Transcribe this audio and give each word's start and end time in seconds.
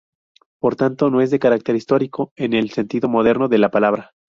Por 0.59 0.75
tanto 0.75 1.11
no 1.11 1.21
es 1.21 1.29
de 1.29 1.37
carácter 1.37 1.75
histórico, 1.75 2.33
en 2.35 2.53
el 2.55 2.71
sentido 2.71 3.07
moderno 3.07 3.49
de 3.49 3.59
la 3.59 3.69
palabra. 3.69 4.15